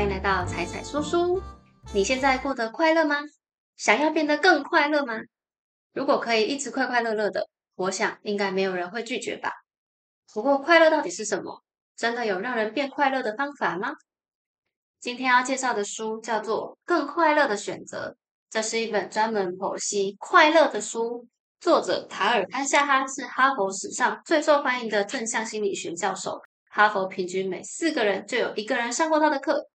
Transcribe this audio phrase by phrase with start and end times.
[0.00, 1.42] 欢迎来到彩彩说书。
[1.92, 3.16] 你现在过得快乐吗？
[3.76, 5.12] 想要变得更快乐吗？
[5.92, 9.52] 如果可以一直快快乐乐的，我想应该没有人会拒绝吧。
[10.32, 11.62] 不过，快乐到底是什么？
[11.98, 13.92] 真的有让人变快乐的方法吗？
[15.00, 18.08] 今天要介绍的书叫做《更快乐的选择》，
[18.48, 21.28] 这是一本专门剖析快乐的书。
[21.60, 26.40] 作者塔尔·潘夏哈是哈佛史上最受欢迎的正向心理学教授。
[26.70, 29.68] 哈佛平均每四个人就有一个人上过他的课，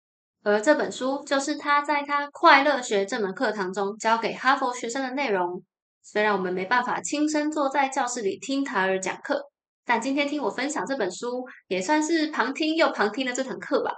[0.45, 5.63] 而这本书就是他在他快乐学这门课堂中教给哈佛学生的内容。
[6.01, 9.41] 虽然我们没办法亲身坐在教室里听塔尔讲课，
[9.85, 13.93] 但今天听我分享这本书，也算是旁听又旁听了这堂课吧。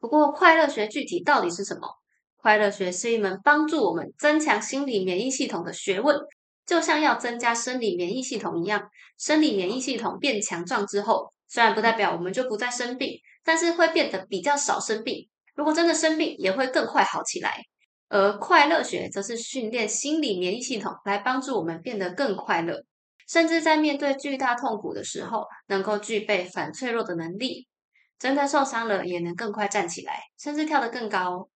[0.00, 1.88] 不过，快乐学具体到底是什么？
[2.36, 6.18] 快乐学是一门帮助我们增强心理免疫系统的学问，
[6.66, 8.88] 就像要增加生理免疫系统一样。
[9.18, 15.28] 生理免疫系统变强壮之后，虽然不代表我们就不再生病，但是会变得比较少生病。
[15.56, 17.64] 如果真的生病，也会更快好起来。
[18.08, 22.84] 而快乐学则是训练心理免疫系统，来帮助我们变得更快乐，
[23.26, 27.66] 甚至在面对巨大痛苦的时候，能够具备反脆弱的能力。
[28.18, 31.48] 真的受伤了，也能更快站起来，甚至跳得更高。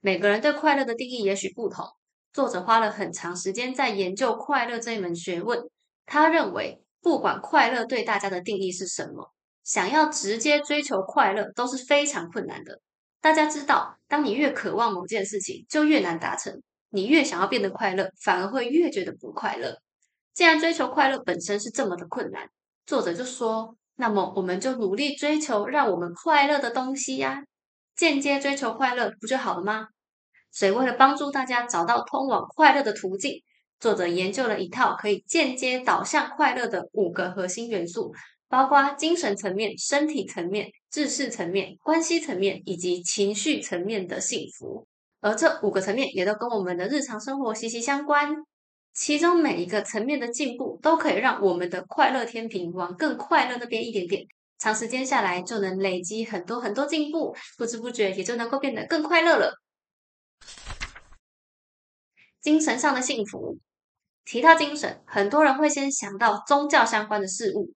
[0.00, 1.86] 每个人对快乐的定义也许不同。
[2.32, 5.60] 作者花了很长时间在研究快乐这一门学问。
[6.06, 9.32] 他认为，不管快乐对大家的定义是什么，
[9.64, 12.80] 想要直接追求快乐都是非常困难的。
[13.20, 16.54] 大家知道，当你越渴望某件事情，就越难达成；
[16.90, 19.76] 你越想要变得快乐，反而会越觉得不快乐。
[20.32, 22.48] 既然追求快乐本身是这么的困难，
[22.86, 23.76] 作者就说。
[23.96, 27.42] 那么，我们就努力追求让我们快乐的东西呀，
[27.94, 29.88] 间接追求快乐不就好了吗？
[30.50, 33.42] 所以，为了帮助大家找到通往快乐的途径，
[33.78, 38.12] 作者研究了一套可以间接导向快乐的五个核心元素，
[38.52, 44.86] 包括精神层面、身体层面、知识层面、关系层面以及情绪层面的幸福。
[45.22, 48.36] 而这五个层面也都跟我们的日常生活息息相关。
[48.92, 54.26] 其中每一个层面的进步，都可以让我们的快乐天平往更快乐那边一点点。
[54.58, 59.54] 长时间下来，就能累积很多很多进步，不知不觉也就能够变得更快乐了。
[62.42, 63.56] 精神上的幸福，
[64.26, 67.72] 提到精神，很多人会先想到宗教相关的事物。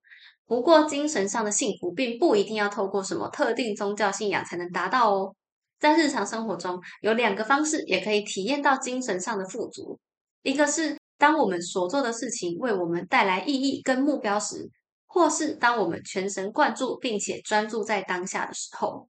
[0.46, 5.34] 不过，精神上的幸福并不一定要透过什么特定宗教信仰才能达到哦。
[5.78, 9.98] 在日常生活中，有两个方式也可以体验到精神上的富足，
[10.42, 10.96] 一个是。
[11.18, 14.68] 当我们所做的事情为我们带来意义跟目标时，
[15.06, 19.08] 或是当我们全神贯注并且专注在当下的时候，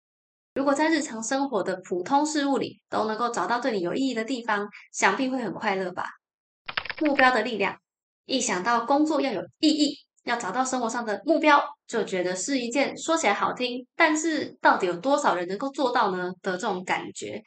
[0.53, 6.03] 如果在日常生活的普通事物里都能够找到对你有意义的地方，想必会很快乐吧。
[6.99, 7.77] 目标的力量，
[8.25, 17.41] 一想到工作要有意义，要找到生活上的目标，就觉得是一件说起来好听，但是到底有多少人能够做到呢的这种感觉。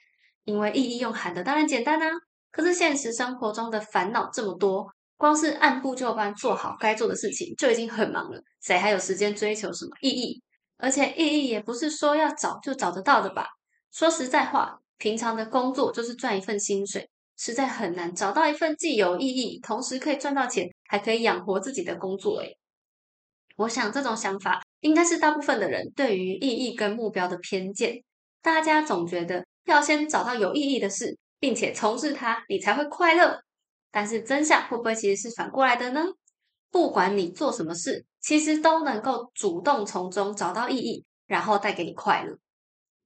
[0.45, 2.09] 因为意义用喊的当然简单啊。
[2.53, 4.87] 可是现实生活中的烦恼这么多，
[5.17, 10.43] 光是按部就班做好该做的事情就已经很忙了，谁还有时间追求什么意义？
[10.79, 13.47] 而且意义也不是说要找就找得到的吧？
[13.93, 22.39] 说实在话，平常的工作就是赚一份薪水，实在很难找到一份既有意义，同时可以赚到钱，还可以养活自己的工作。
[22.39, 22.57] 诶
[23.57, 28.03] 我想这种想法应该是大部分的人对于意义跟目标的偏见。
[28.41, 31.19] 大家总觉得要先找到有意义的事。
[31.39, 33.39] 并且从事它，你才会快乐。
[33.91, 36.03] 但是真相会不会其实是反过来的呢？
[36.71, 42.39] 不管你做什么事，其实都能够主动从中找到意义，然后带给你快乐。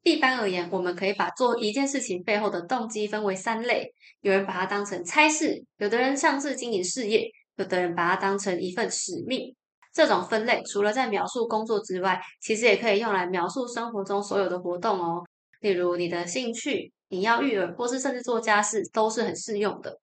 [0.04, 9.54] 一般而言，我们可以把做一件事情背后的动机分为三类：有人把它当成差事，有的人像是经营事业，有的人把它当成一份使命。
[9.92, 15.22] 这种分类除了在描述工作之外，其实也可以用来描述生活中所有的活动哦，
[15.60, 16.92] 例如你的兴趣。
[17.12, 19.98] 你要育儿，或是甚至做家事，都是很适用的。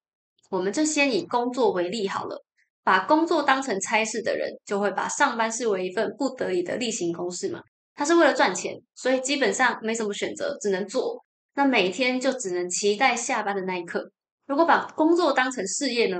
[0.49, 2.43] 我们就先以工作为例好了。
[2.83, 7.61] 把工作当成差事的人，就会把上班视为一份不得已的例行公事嘛。
[7.95, 11.23] 他是为了赚钱，所以基本上没什么选择，只能做。
[11.55, 14.11] 那每天就只能期待下班的那一刻。
[14.45, 16.17] 如果把工作当成事业呢？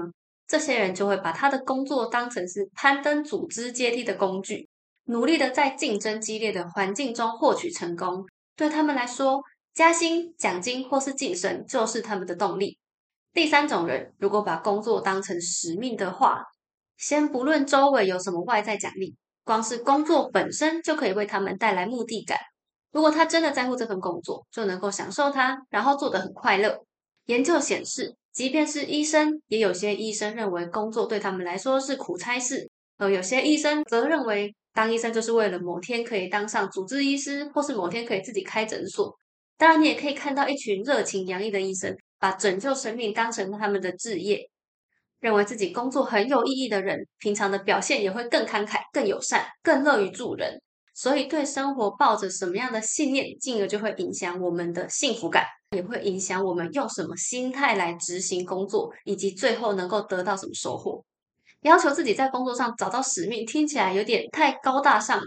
[0.47, 4.69] 这些人就会把他的工作当成是攀登组织阶梯的工具，
[5.05, 8.25] 努力的在竞争激烈的环境中获取成功。
[8.55, 9.41] 对他们来说，
[9.73, 12.79] 加薪、奖金或是晋升就是他们的动力。
[13.33, 16.43] 第三种人，如果把工作当成使命的话，
[16.97, 22.39] 先不论周围有什么外在奖励，光是工作本身就可以为他们带来目的感。
[22.91, 26.86] 如果他真的在乎这份工作，就能够享受它，然后做得很快乐。
[27.27, 39.13] 研究显示，即便是医生，也有些医生认为工作对他们来说是苦差事，而有些医生则认为，当医生就是为了某天可以当上主治医师，或是某天可以自己开诊所。
[39.57, 44.49] 当然，你也可以看到一群热情洋溢的医生，把拯救生命当成他们的职业，
[45.19, 50.61] 认为自己工作很有意义的人，平常的表现也会更慷慨、更友善、更乐于助人。
[50.99, 55.45] 所以，对生活抱着什么样的信念，进而就会影响我们的幸福感，
[55.75, 61.03] 也会影响我们用什么心态来执行工作，以及最后能够得到什么收获。
[61.61, 65.21] 要求自己在工作上找到使命，听起来有点太高大上。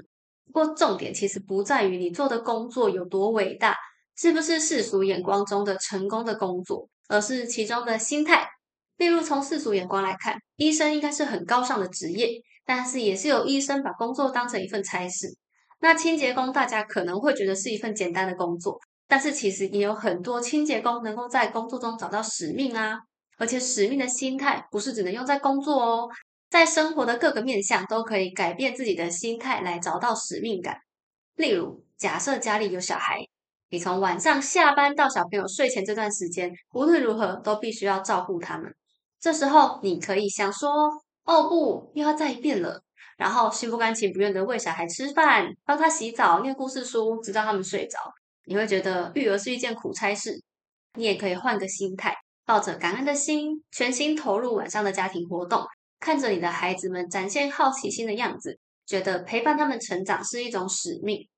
[0.46, 3.76] 不过，重点其实不在于你做的工作有多伟大，
[4.17, 8.49] 是不是世俗眼光中的成功的工作，而是其中的心态。
[8.96, 12.28] 例如，从世俗眼光来看，医生应该是很高尚的职业，
[12.67, 15.37] 但是也是有医生把工作当成一份差事。
[15.81, 18.79] 那清洁工，大家可能会觉得是一份简单的工作，
[19.09, 22.99] 但是其实也有很多清洁工能够在工作中找到使命啊！
[23.38, 26.09] 而且使命的心态不是只能用在工作哦，
[26.50, 30.77] 在生活的各个面向都可以改变自己的心态来找到使命感。
[31.37, 33.19] 例如，假设家里有小孩，
[33.71, 38.71] 你从晚上下班到小朋友睡前这段时间，无论如何都必须要照顾他们。
[39.19, 40.71] 这时候，你可以想说
[41.25, 42.82] ：“哦不，又要再一遍了。”
[43.20, 47.99] 然后心不甘情不愿的喂小孩吃饭，帮他洗澡、念故事书，直到他们睡着。
[48.46, 50.40] 你会觉得育儿是一件苦差事。
[50.94, 55.62] 你也可以换个心态，抱着感恩的心，全心投入晚上的家庭活动，
[56.00, 61.28] 看着你的孩子们展现好奇心的样子，觉得陪伴他们成长是一种使命。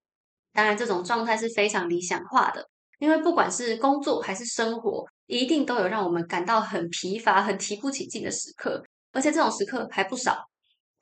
[0.52, 2.64] 当然，这种状态是非常理想化的，
[3.00, 8.80] 因为不管是工作还是生活，一定都有让我们感到很疲乏、很提不起劲的时刻，
[9.10, 10.48] 而且这种时刻还不少。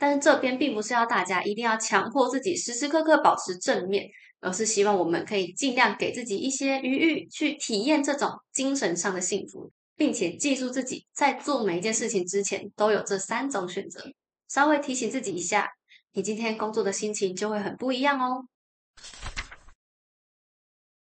[0.00, 4.08] 但是这边并不是要大家一定要强迫自己时时刻刻保持正面，
[4.40, 14.02] 而是希望我们可以尽量给自己一些余裕，去体验这种精神上的幸福，并且记住自己在做每一件事情之前都有这三种选择。
[14.48, 15.68] 稍微提醒自己一下，
[16.12, 18.46] 你今天工作的心情就会很不一样哦。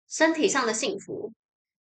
[0.09, 1.31] 身体上的幸福，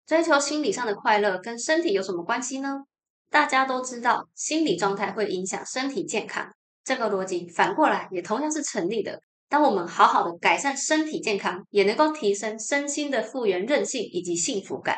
[0.06, 2.84] 追求心理上的快乐，跟身体有什么关系呢？
[3.28, 6.54] 大家都知道，心理状态会影响身体健康。
[6.90, 9.22] 这个逻辑反过来也同样是成立的。
[9.48, 14.96] 当我们好好的改善身体健康，也能够提升身心的复原韧性以及幸福感。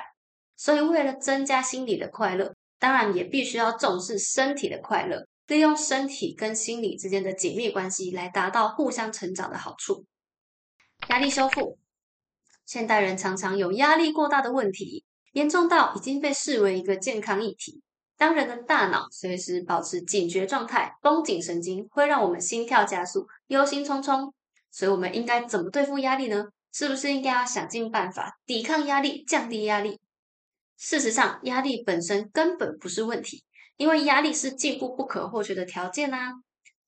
[0.57, 10.07] 所以，为了增加心理的快乐，当然也必须要重视身体的快乐，利用身体跟心理之间的紧密关系来达到互相成长的好处。
[11.11, 11.77] 压力修复，
[12.65, 17.83] 现代人常常有压力过大的问题，严重到已经被视为一个健康议题。
[18.23, 24.31] 当人的大脑随时保持警觉状态，绷紧神经会让我们心跳加速、忧心忡忡。
[24.71, 26.45] 所以，我们应该怎么对付压力呢？
[26.73, 29.99] 是不是应该要想尽办法抵抗压力、降低压力？
[30.79, 33.43] 事实上，压力本身根本不是问题，
[33.77, 36.31] 因为压力是进步不可或缺的条件啊。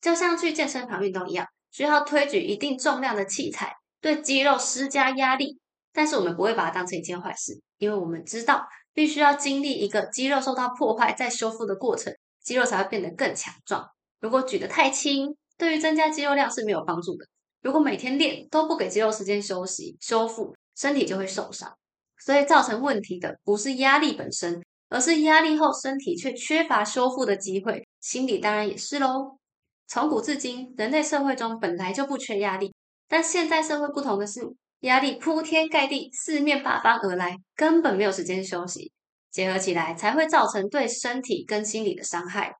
[0.00, 5.58] 就像去健身房运动一样，需要推举一定重量的器材，对肌肉施加压力。
[5.92, 8.64] 但是，我们不会把它当成一件坏事，因为我们知道。
[8.94, 13.86] 必须要经历一个肌肉受到破坏再修复的过程，肌肉才会变得更强壮。
[14.20, 17.26] 如果举得太轻，对于增加肌肉量是没有帮助的。
[17.60, 21.76] 如果每天练都不给肌肉时间休息修复，身体就会受伤。
[22.18, 27.86] 所以造成问题的不是压力本身，而是压力后身体却缺乏修复的机会。
[28.00, 29.38] 心理当然也是喽。
[29.86, 32.74] 从古至今，人类社会中本来就不缺压力，
[33.08, 34.40] 但现在社会不同的是。
[34.84, 38.92] 压力铺天盖地，四面八方而来，根本没有时间休息，
[39.30, 42.52] 结合起来才会造成对身体跟心理的伤害。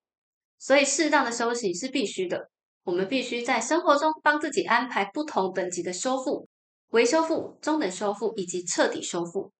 [0.59, 2.49] 所以，适当的休息是必须的。
[2.85, 6.49] 我们必须在生活中帮自己安排不同等级的修复：
[6.93, 9.53] 维修复、中等修复以及彻底修复。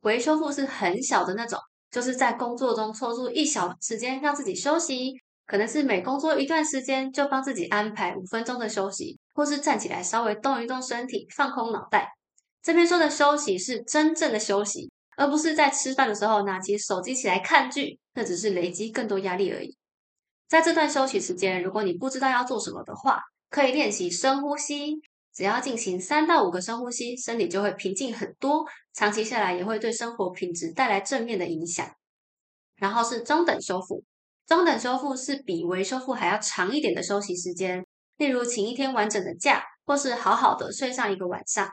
[0.00, 1.58] 维修复是很小的那种，
[1.90, 5.14] 就是在工作中抽出一小时间让自己休息，
[5.46, 9.18] 可能是每工作一段时间就帮自己安排五分钟的休息。
[9.40, 12.12] 或是站起来稍微动一动身体，放空脑袋。
[12.62, 19.74] 这边说的休息是真正的休息，而不是在吃饭的时候拿起手机起来看剧，那只是累积更多压力而已。
[20.46, 23.18] 在这段休息时间，如果你不知道要做什么的话，
[23.48, 25.00] 可以练习深呼吸。
[25.32, 28.66] 只要进行三到五个深呼吸，身体就会平静很多。
[28.92, 31.88] 长期下来也会对生活品质带来正面的影响。
[32.76, 34.04] 然后是中等修复，
[34.46, 37.86] 中等修复是比微修复还要长一点的休息时间。
[38.20, 41.66] 例如，请一天完整的假，或是好好的睡上一个晚上。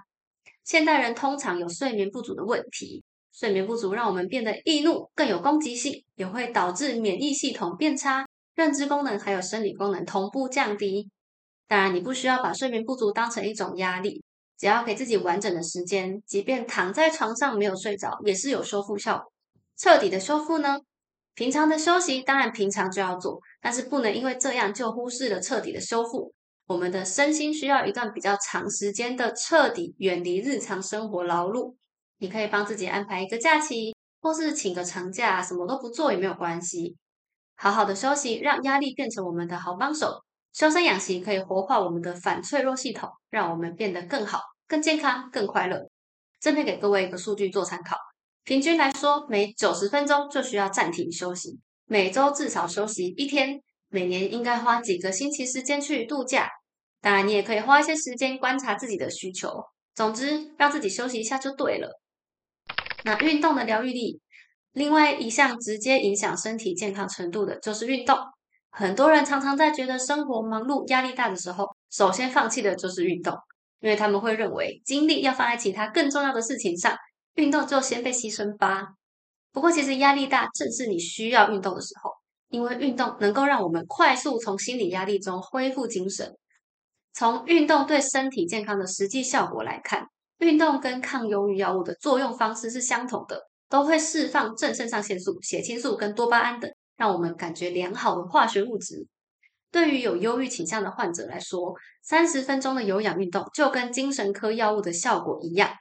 [0.63, 8.25] 现代人通常有睡眠不足的问题，睡眠不足让我们变得易怒，更有攻击性，也会导致免疫系统变差，
[8.55, 11.09] 认知功能还有生理功能同步降低。
[11.67, 14.23] 当然，你不需要把睡眠不足当成一种压力，
[14.57, 19.33] 只要给自己完整的时间，即便躺在床上没有睡着，也是有修复效果。
[19.75, 20.79] 彻底的修复呢？
[21.35, 23.41] 平常的休息当然平常就要做。
[23.61, 26.33] 但是不能因为这样就忽视了彻底的修复。
[26.67, 31.75] 我们的身心需要一段比较长时间的彻底远离日常生活劳碌。
[32.17, 36.97] 你可以帮自己安排一个假期，或是请个长假，什么都不做也没有关系。
[37.55, 40.21] 好好的休息，让压力变成我们的好帮手。
[40.51, 45.89] 修身养息可以活化我们的反脆弱系统，让我们变得更好、更健康、更快乐。
[46.41, 47.95] 这边给各位一个数据做参考：
[48.43, 53.61] 平均来说，每九十分钟就需要暂停休息，每周至少休息一天。
[53.89, 56.49] 每年应该花几个星期时间去度假，
[57.01, 59.63] 当然你也可以花一些时间观察自己的需求。
[59.95, 61.99] 总之，让自己休息一下就对了。
[63.03, 64.19] 那运动的疗愈力，
[64.73, 68.17] 另外一项直接影响身体健康程度的就是运动。
[68.69, 73.33] 很多人常常在觉得生活忙碌、压力大的时候，首先放弃的就是运动，
[73.79, 76.95] 因为他们会认为精力要放在其他更重要的事情上，
[77.35, 78.89] 运动就先被牺牲吧。
[79.51, 82.11] 不过，其实压力大正是你需要运动的时候。
[82.49, 86.35] 因为运动能够让我们快速从心理压力中恢复精神。
[87.13, 99.07] 从运动对身体健康的实际效果来看，运动跟抗忧郁药物的作用方式是相同的，都会释放正肾上腺素、血清素跟多巴胺等让我们感觉良好的化学物质。
[99.71, 101.73] 对于有忧郁倾向的患者来说，
[102.03, 105.71] 三十分钟的有氧运动就跟精神科药物的效果一样。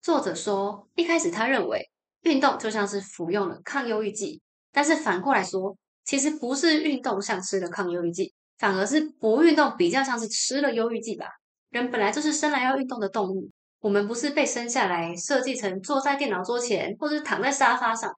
[0.00, 1.90] 作者说，一开始他认为
[2.22, 4.40] 运动就像是服用了抗忧郁剂，
[4.72, 5.76] 但是反过来说。
[6.10, 11.24] 其实不是运动像吃了抗忧郁剂，反而是不运动比较像是吃了忧郁剂吧。
[11.70, 13.48] 人本来就是生来要运动的动物，
[13.78, 18.12] 我们不是被生下来设计成坐在电脑桌前或者躺在沙发上，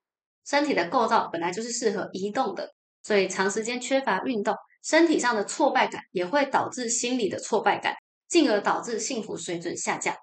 [0.46, 2.72] 身体的构造本来就是适合移动的，
[3.02, 7.94] 所以长时间缺乏运动，身体上的挫败感也会导致心理的挫败感，
[8.26, 10.16] 进而导致幸福水准下降。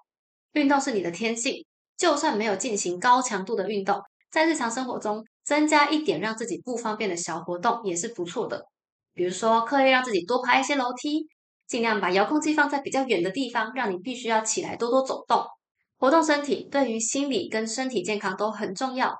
[0.54, 1.64] 运动是你的天性，
[1.96, 5.24] 就算没有进行高强度的运动，在日常生活中。
[5.50, 8.66] 增加一点让自己不方便的小活动也是不错的，
[9.14, 11.26] 比如说刻意让自己多爬一些楼梯，
[11.66, 15.44] 尽量把遥控器放在比较远的地方，让你必须要起来多多走动，
[15.98, 19.12] 活动身体对于心理跟身体健康都很重要。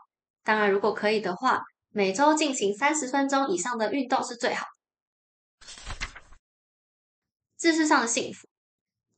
[0.45, 4.67] 当然，如果可以的话，每周进行三十分钟以上的运动是最好。
[7.59, 8.47] 知识上的幸福，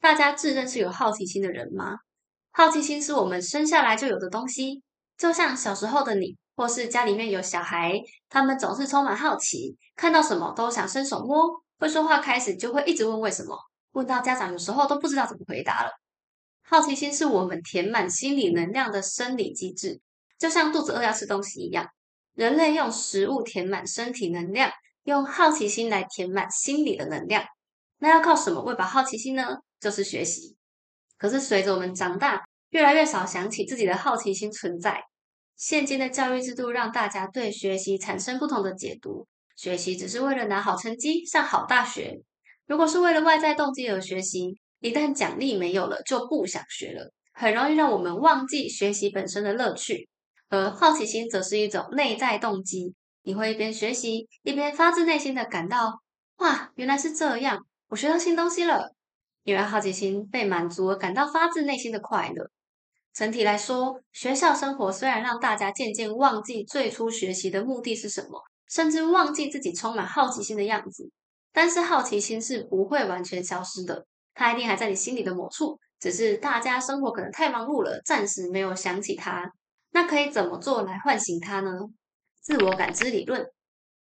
[0.00, 1.98] 大家自认是有好奇心的人吗？
[2.52, 4.82] 好奇心是我们生下来就有的东西，
[5.18, 6.38] 就像小时候的你。
[6.54, 13.56] 或是家里面有小孩，他们总是充满好奇，看到什么都想伸手摸，会说话开始就会一直问为什么，
[13.92, 15.90] 问到家长有时候都不知道怎么回答了。
[16.64, 20.00] 好奇心是我们填满心理能量的生理机制，
[20.38, 21.86] 就像肚子饿要吃东西一样。
[22.34, 24.70] 人类用食物填满身体能量，
[25.04, 27.44] 用好奇心来填满心理的能量。
[27.98, 29.58] 那要靠什么喂饱好奇心呢？
[29.78, 30.56] 就是学习。
[31.18, 35.02] 可是随着我们长大，越来越少想起自己的好奇心存在。
[35.62, 39.28] 现今的教育制度让大家对学习产生不同的解读。
[39.54, 42.20] 学习只是为了拿好成绩、上好大学。
[42.66, 50.08] 如果是为了外在动机而学习，一旦奖励没有了，就不想学了，很容易让我们忘记学习本身的乐趣。
[50.48, 52.92] 而好奇心则是一种内在动机，
[53.22, 56.00] 你会一边学习，一边发自内心的感到：
[56.38, 58.92] 哇，原来是这样，我学到新东西了。
[59.44, 62.50] 因为好奇心被满足而感到发自内心的快乐。
[63.14, 71.10] 整体来说，学校生活虽然让大家渐渐忘记最初学习的目的是什么，甚至忘记自己充满好奇心的样子，
[71.52, 79.52] 但是好奇心是不会完全消失的，它一定还在你心里的某处，只是大家生活可能太忙碌了，暂时没有想起它。
[79.90, 81.70] 那可以怎么做来唤醒它呢？
[82.40, 83.46] 自我感知理论，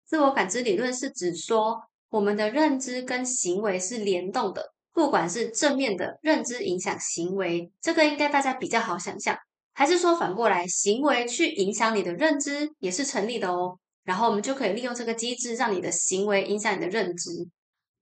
[0.05, 4.73] 自我感知理论是指说，我们的认知跟行为是联动的。
[4.97, 9.37] 不管是正面的认知影响行为，这个应该大家比较好想象，
[9.75, 13.77] 还是说反过来，行为去影响你的认知也是成立的哦。
[14.03, 17.29] 然后我们就可以利用这个机制，让你的行为影响你的认知。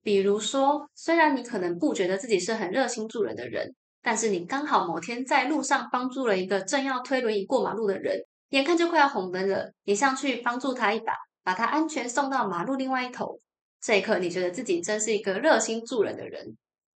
[0.03, 8.17] 比如说，虽然你可能不觉得自己是很热心助人的人，但是你刚好某天在路上帮助了一个正要推轮椅过马路的人，
[8.51, 11.11] 眼看就快要红灯了，你上去帮助他一把，
[11.43, 13.37] 把他安全送到马路另外一头。
[13.81, 16.55] 这一刻，你觉得自己真是一个热心助人的人。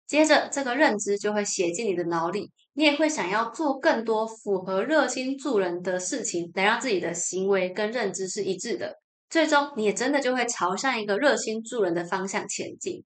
[0.10, 8.96] 接着，这个认知就会写进你的脑里，你也会想要做更多符合热心助人的事情，来让自己的行为跟认知是一致的。
[9.30, 13.04] 最终，你也真的就会朝向一个热心助人的方向前进。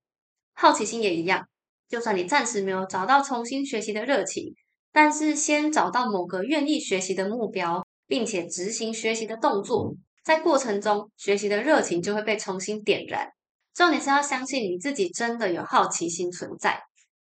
[0.54, 1.46] 好奇心也一样，
[1.90, 4.54] 就算你暂时没有找到重新学习的热情，
[4.90, 9.94] 但是先找到某个愿意学习的目标，并且执行学习的动作，
[10.24, 13.28] 在过程中学习的热情就会被重新点燃。
[13.74, 16.80] 重点是要相信你自己真的有好奇心存在。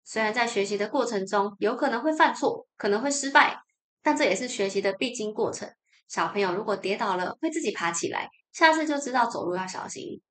[0.09, 3.59] 虽然在学习的过程中有可能会犯错，可能会失败，
[4.05, 5.69] 但这也是学习的必经过程。
[6.07, 10.23] 小朋友如果跌倒了，会自己爬起来，下次就知道走路要小心。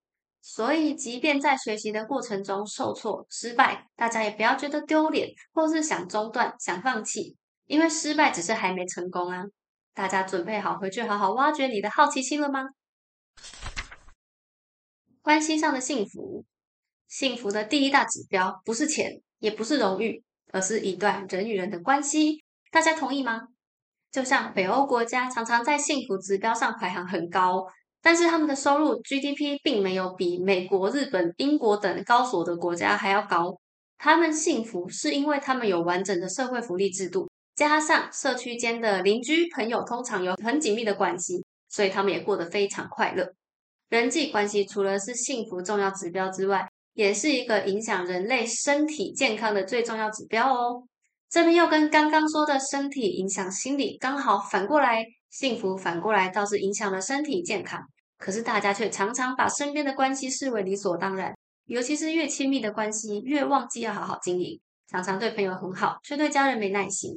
[0.41, 9.43] 所以，即便在学习的过程中受挫、失败，大家也不要觉得丢脸，或是想中断、想放弃，因为失败只是还没成功啊！
[9.93, 12.61] 大家准备好回去好好挖掘你的好奇心了吗？
[15.21, 16.45] 关系上的幸福，
[17.09, 22.43] 幸福的第一大指标不是钱，也不是荣誉，而是一段人与人的关系。
[22.71, 23.41] 大家同意吗？
[24.11, 27.65] 就像北欧国家常常在幸福指标上排行很高。
[28.01, 33.59] 但是他们的收入 GDP 并没有比美国、日本、英国等高所得国家还要高。
[33.97, 43.33] 他们幸福是因为他们有完整的社会福利制度，加上社区间的邻居朋友通常有很紧密的关系，所以他们也过得非常快乐。
[43.89, 50.83] 人际关系除了是幸福重要指标之外，也是一个影响人类身体健康的最重要指标哦。
[51.29, 57.81] 这边又跟刚刚说的身体影响心理刚好反过来，幸福反过来倒是影响了身体健康。
[58.17, 61.35] 可是大家却常常把身边的关系视为理所当然，
[61.65, 64.59] 尤其是越亲密的关系，越忘记要好好经营。
[64.89, 67.11] 常常对朋友很好，却对家人没耐心。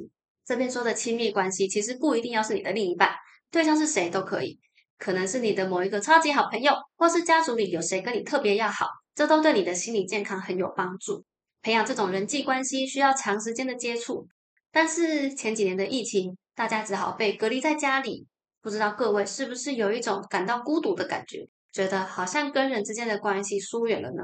[0.45, 3.11] 这边说的亲密关系，其实不一定要是你的另一半，
[3.49, 4.59] 对象是谁都可以，
[4.97, 8.87] 可能是你的某一个超级好朋友，或是家族里有谁跟你特别要好，
[9.19, 11.25] 这都对你的心理健康很有帮助。
[11.61, 14.25] 培养这种人际关系需要长时间的接触，
[14.71, 18.25] 但是前几年的疫情，大家只好被隔离在家里。
[18.61, 24.23] 不知道各位是不是有一种感到孤独的感觉，觉得好像跟人之间的关系疏远了呢？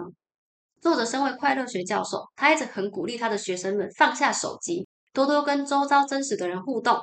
[0.81, 6.97] 作者身为快乐学教授，他一直很鼓励他的学生们放下手机，多多跟周遭真实的人互动。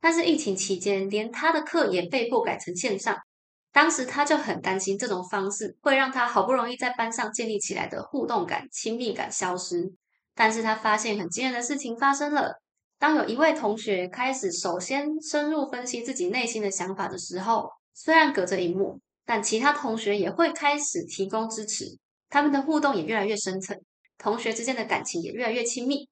[0.00, 3.16] 但是疫情期间，连他的课也被迫改成线上。
[3.76, 9.92] 当时他就很担心这种方式会让他好不容易在班上建立起来的互动感、亲密感消失。
[10.34, 12.54] 但是他发现很惊人的事情发生了。
[12.98, 21.98] 当有一位同学开始首先深入分析自己内心的想法的时候，虽然隔着荧幕，但其他同学也会开始提供支持，
[22.30, 23.78] 他们的互动也越来越深层，
[24.16, 26.08] 同学之间的感情也越来越亲密。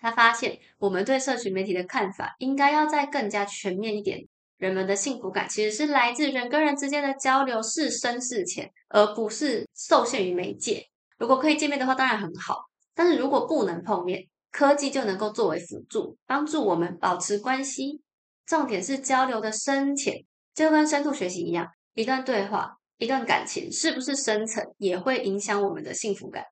[0.00, 4.26] 他发现，我们对社群媒体的看法应该要再更加全面一点。
[4.56, 10.86] 人们的幸福感其实是来自人跟人之间的交流，是深是浅，而不是受限于媒介。
[11.18, 12.56] 如果可以见面的话，当然很好；
[12.94, 18.00] 但是如果不能碰面，科技就能够作为辅助，帮助我们保持关系。
[18.46, 26.44] 重点是交流的深浅，就跟深度学习一样，一段对话、一段感情是不是深层，也会影响我们的幸福感。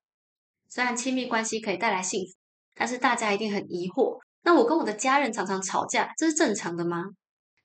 [0.69, 2.33] 虽然亲密关系可以带来幸福，
[2.75, 7.05] 但是大家一定很疑惑：那我跟我的家人常常吵架，这是正常的吗？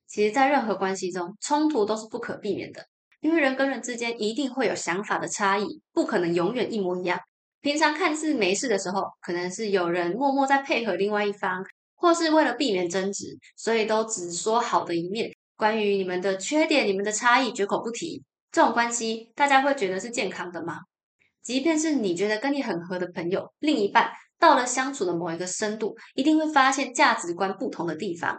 [0.08, 2.84] 其实，在任何关系中，冲突都是不可避免的，
[3.20, 7.20] 因为人跟人之间一定会有想法的差异，不可能永远一模一样。
[7.60, 11.62] 平常看似没事的时候，可能是有人默默在配合另外一方，
[11.94, 15.30] 或是为了避免争执，所以都只说好的一面。
[15.56, 18.22] 关于你们的缺点、你们的差异，绝口不提。
[18.50, 20.78] 这种关系，大家会觉得是健康的吗？
[21.42, 28.38] 即便是你觉得跟你很合的朋友，另一半到了相处的某一个深度，一定会发现价值观不同的地方。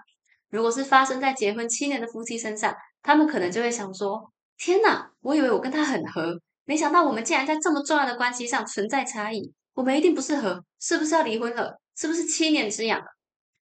[0.49, 11.79] 如果是发生在结婚七年的夫妻身上，他们可能就会想说：“天哪，我以为我跟他很合。”没想到我们竟然在这么重要的关系上存在差异，我们一定不适合，是不是要离婚了？
[11.95, 13.05] 是不是七年之痒了？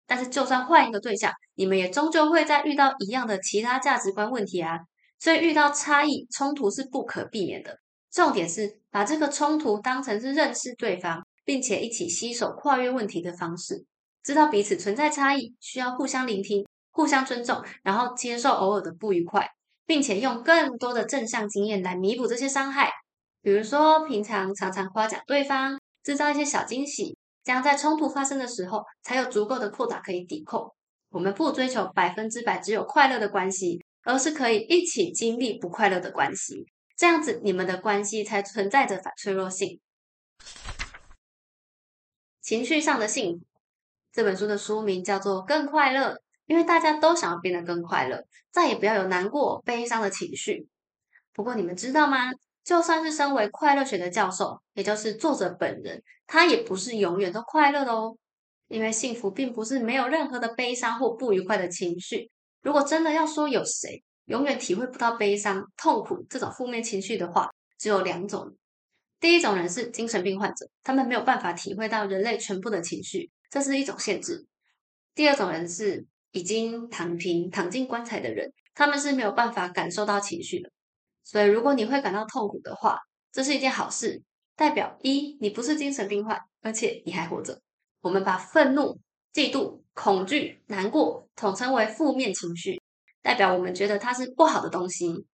[0.06, 4.78] 但是就算换一个对象，你们也终究会在遇到一样的其他价值观问题啊。
[5.18, 7.78] 所以遇到差异冲突是不可避免的。
[8.12, 13.84] 重点是把这个冲突当成是认识对方，并且一起携手跨越问题的方式，
[14.22, 16.66] 知道彼此存在差异，需要互相聆听、
[16.96, 19.48] 互相尊重，然后接受偶尔的不愉快。
[19.88, 22.90] 并且用更多的正向经验来弥补这些伤害，
[23.40, 30.74] 比如说平常常常夸奖对方，制造一些小惊喜，这样在冲突发生的时候才有足够的扩大可以抵扣。
[31.10, 39.78] 我们不追求百分之百只有快乐的关系，而是可以一起经历不快乐的关系，这样子你们的关系才存在着反脆弱性。
[42.42, 43.44] 情绪上的幸福，
[44.12, 46.14] 这本书的书名叫做《更快乐》。
[46.46, 50.66] 因为大家都想要变得更快乐，再也不要有难过、悲伤的情绪。
[51.32, 52.32] 不过你们知道吗？
[52.64, 58.16] 就算是身为快乐学的教授，也就是作者本人，他也不是永远都快乐的哦。
[58.68, 62.28] 因为幸福并不是没有任何的悲伤或不愉快的情绪。
[62.62, 68.56] 如果真的要说有谁永远体会不到悲伤、痛苦这种负面情绪的话，只有两种。
[69.20, 74.46] 第一种人是精神病患者，他们没有办法体会到人类全部的情绪，这是一种限制。
[75.14, 76.06] 第二种人是。
[76.36, 80.70] 已经躺平、躺进棺材的人，他们是没有办法感受到情绪的。
[81.24, 82.98] 所以，如果你会感到痛苦的话，
[83.32, 84.22] 这是一件好事，
[84.54, 87.58] 代表一你不是精神病患，而且你还活着。
[88.02, 88.98] 我们把愤怒、
[89.32, 92.78] 嫉妒、恐惧、难过统称为负面情绪，
[93.22, 95.24] 代表我们觉得它是不好的东西。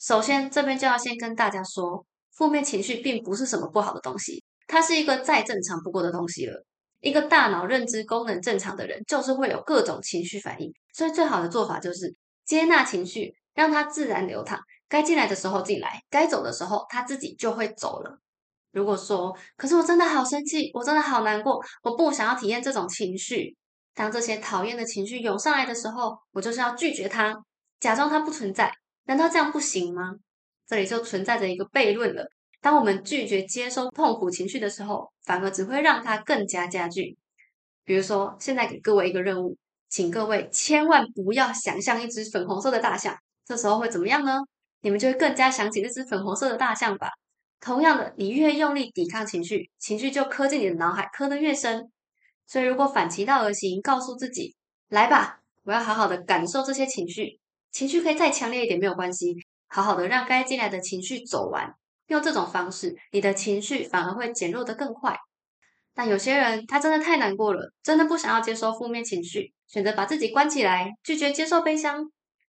[0.00, 6.64] 首先，这边就要先跟大家说，负面情绪并不是什么不好的东西，它是一个再正常不过的东西了。
[7.00, 14.60] 一个大脑认知功能正常的人，就是会有各种情绪反应，所以最好的做法就是接纳情绪，让它自然流淌。
[14.88, 18.18] 该进来的时候进来，该走的时候它自己就会走了。
[18.72, 23.56] 如果说，可是我真的好生气，我真的好难过，我不想要体验这种情绪。
[23.94, 27.34] 当这些讨厌的情绪涌上来的时候，我就是要拒绝它，
[27.80, 28.72] 假装它不存在。
[29.04, 30.14] 难道这样不行吗？
[30.66, 32.30] 这里就存在着一个悖论了。
[32.60, 37.16] 当我们拒绝接收痛苦情绪的时候，反而只会让它更加加剧。
[37.84, 39.56] 比如说，现在给各位一个任务，
[39.88, 43.16] 请各位千万不要想象一只粉红色的大象。
[43.46, 44.40] 这时候会怎么样呢？
[44.80, 47.08] 你们就会更加想起那只粉红色的大象吧。
[47.60, 51.90] 同样的，你越用力抵抗情绪，情绪就磕进你的脑海，磕得越深。
[52.46, 54.54] 所以，如果反其道而行，告诉自己
[54.88, 57.40] ：“来吧，我要好好的感受这些情绪。
[57.72, 61.74] 情绪可以再强烈一点没有关系，好好的让该进来的情绪走完。”
[62.08, 65.16] 用这种方式，你的情绪反而会减弱的更快。
[65.94, 72.10] 但有些人他真的太难过了，真的不想要接受负面情绪，选择把自己关起来，拒绝接受悲伤。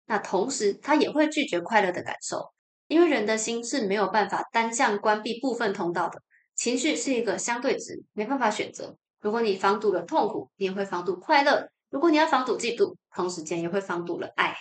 [0.08, 2.54] 那同时，他也会拒绝快乐的感受，
[2.88, 6.22] 因为人的心是没有办法单向关闭部分通道的。
[6.56, 8.98] 情绪是一个相对值，没办法选择。
[9.22, 14.56] 如果你防堵了痛苦，你也会防堵快乐；如果你要防堵嫉妒，同时间也会防堵了爱。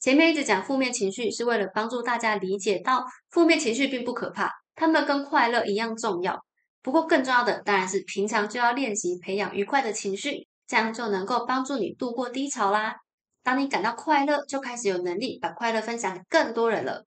[0.00, 6.42] 前面一直讲负面情绪，是为了帮助大家理解到负面情绪并不可怕，他们跟快乐一样重要。
[6.82, 12.96] 不过更重要的当然是平常就要练习培养愉快的情绪，这样就能够帮助你度过低潮啦。
[13.42, 17.04] 当你感到快乐，就开始有能力把快乐分享给更多人了。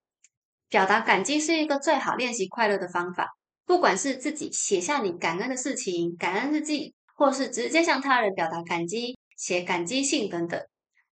[0.70, 3.28] 表达感激是一个最好练习快乐的方法，
[3.66, 10.60] 不管是自己写下你感恩的事情、感恩日记，或是直接向他人表达感激、写感激信等等。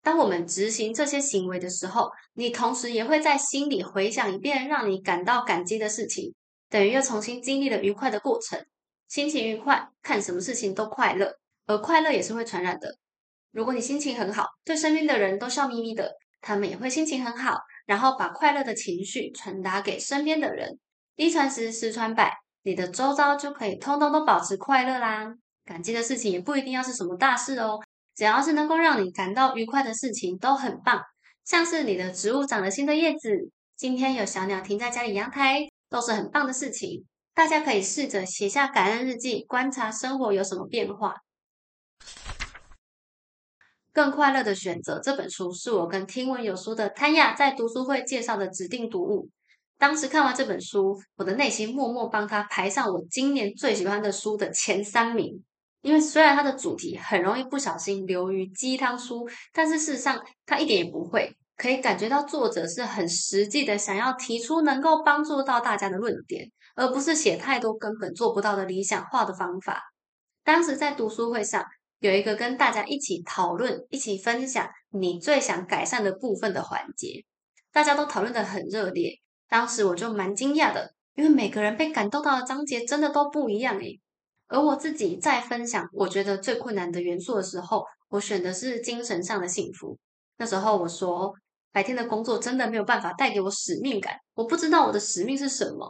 [0.03, 6.35] 当我们执行这些行为的时候，你同时也会在心里回想一遍让你感到感激的事情，
[6.69, 8.65] 等于又重新经历了愉快的过程。
[9.09, 11.35] 心情愉快，看什么事情都快乐，
[11.67, 12.97] 而快乐也是会传染的。
[13.53, 20.79] 如果你心情很好，对身边的人都笑眯眯的，他们也会心情很好，然后把快乐的情绪传达给身边的人。
[21.17, 22.33] 一传十，十传百，
[22.63, 25.35] 你的周遭就可以通通都保持快乐啦。
[25.65, 27.81] 感激的事情也不一定要是什么大事哦。
[28.21, 31.01] 只要是能够让你感到愉快的事情都很棒，
[31.43, 37.07] 像是你的植物长了新的叶子，今天有小鸟停在家里阳台，都是很棒的事情。
[37.33, 41.15] 大家可以试着写下感恩日记，观察生活有什么变化。
[43.91, 49.31] 更快乐的选择这本书是我跟听闻有书的潘亚在读书会介绍的指定读物。
[49.79, 55.43] 当时看完这本书，我的内心默默帮他排上我今年最喜欢的书的前三名。
[55.83, 69.81] 因为虽然它的主题很容易不小心流于鸡汤书，但是事实上它一点也不会，可以感觉到作者是很实际的，想要提出能够帮助到大家的论点，而不是写太多根本做不到的理想化的方法。
[70.45, 71.65] 当时在读书会上，
[72.01, 77.25] 有一个跟大家一起讨论、一起分享你最想改善的部分的环节，
[77.73, 79.19] 大家都讨论的很热烈。
[79.49, 84.01] 当时我就蛮惊讶的，因为每个人被感动到的章节真的都不一样诶。
[84.51, 89.97] 而我自己在分享我觉得最困难的元素的时候，我选的是精神上的幸福。
[90.39, 91.33] 那时候我说，
[91.73, 95.89] 白天的工作真的没有办法带给我使命感，我不知道我的使命是什么。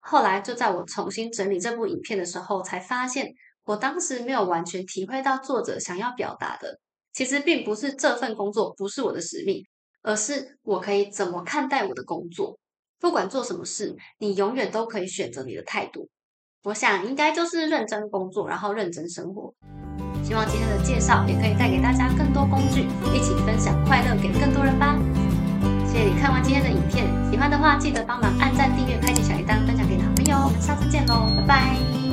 [0.00, 3.30] 后来就在我重新整理这部影片的时候，才发现
[3.64, 6.80] 我当时没有完全体会到作者想要表达的，
[7.12, 9.62] 其实并不是这份工作不是我的使命，
[10.00, 12.58] 而是我可以怎么看待我的工作。
[12.98, 16.08] 不管做什么事，你永远都可以选择你的态度。
[16.64, 19.52] 我想应该就是认真工作，然后认真生活。
[20.22, 22.82] 希望今天的介绍也可以带给大家更多工具，
[23.14, 24.98] 一起分享快乐给更多人吧。
[25.86, 30.36] 谢谢你看完今天的影片，喜欢的话记得帮忙按赞、订阅、开启小铃铛，分享给好朋友。
[30.36, 32.07] 我们下次见喽，拜拜。